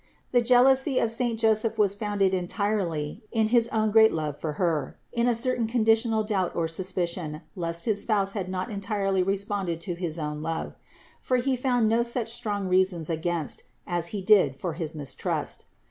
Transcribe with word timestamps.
The 0.31 0.41
jealousy 0.41 0.97
of 0.97 1.11
saint 1.11 1.39
Joseph 1.39 1.77
was 1.77 1.93
founded 1.93 2.33
entirely 2.33 3.21
in 3.31 3.49
his 3.49 3.67
own 3.67 3.91
great 3.91 4.11
love 4.11 4.35
for 4.35 4.53
Her, 4.53 4.97
in 5.11 5.27
a 5.27 5.35
certain 5.35 5.67
conditional 5.67 6.23
doubt 6.23 6.55
or 6.55 6.67
suspicion 6.67 7.41
lest 7.55 7.85
his 7.85 8.01
Spouse 8.01 8.33
had 8.33 8.49
not 8.49 8.71
entirely 8.71 9.21
responded 9.21 9.79
to 9.81 9.93
his 9.93 10.17
own 10.17 10.41
love; 10.41 10.75
for 11.21 11.37
he 11.37 11.55
found 11.55 11.87
no 11.87 12.01
such 12.01 12.33
strong 12.33 12.67
reasons 12.67 13.11
against, 13.11 13.61
as 13.85 14.07
he 14.07 14.23
did 14.23 14.55
for 14.55 14.73
his 14.73 14.95
mistrust. 14.95 15.65